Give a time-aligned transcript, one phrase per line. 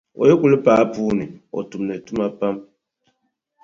[0.19, 1.25] O yi kuli paai puu ni,
[1.57, 2.55] o tumdi tuma pam.